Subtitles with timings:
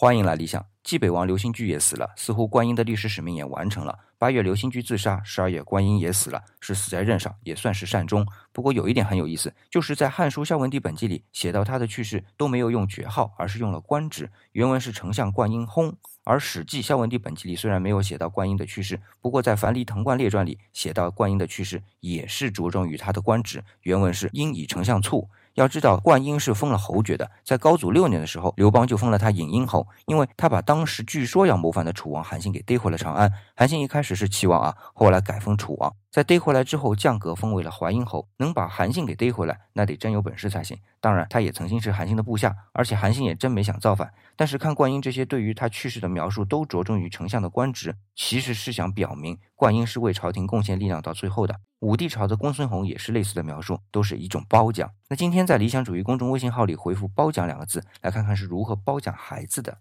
[0.00, 0.64] 欢迎来理想。
[0.84, 3.98] 冀北王刘兴居也死了，似乎观音的历史使命也完成了。
[4.16, 8.24] 八月刘兴居自杀，十二月观音也死了，是死在任上，也算是善终。
[8.52, 14.30] 不过有一点很有意思，就是在《汉书·孝文帝本纪》里写到他的去世都没有用爵号，而是用了官职。
[14.52, 15.92] 原文是丞相观音薨。
[16.22, 23.64] 而《史记·孝文帝本纪》里虽然没有写到观音的去世，不过在《樊梨藤冠列传》里写到观音的去世，也是着重于他的官职。
[23.82, 25.28] 原文是因以丞相卒。
[25.58, 27.28] 要知道，灌婴是封了侯爵的。
[27.42, 33.32] 在高祖六年的时候，刘邦就封了他尹婴侯，因为他把当时据说要谋反的楚王韩信给逮回了长安。
[33.56, 35.92] 韩信一开始是齐王啊，后来改封楚王。
[36.10, 38.28] 在逮回来之后，降格封为了淮阴侯。
[38.38, 40.78] 能把韩信给逮回来，那得真有本事才行。
[41.00, 44.12] 当然，他也曾经是韩信的部下，而且韩信也真没想造反。
[44.36, 51.60] 但是看灌婴这些对于他去世的描述，都着重于丞相的官职，其实是想表明冠英是为朝廷贡献力量到最后的。
[51.78, 54.90] 武帝朝的公孙弘也是类似的描述，都是一种褒奖。
[55.08, 59.78] 那今天在理想主义公众微信号里回复“褒奖”两个字，来看看是如何褒奖孩子的。